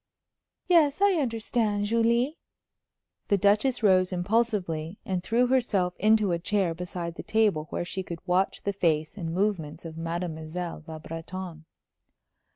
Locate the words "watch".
8.27-8.63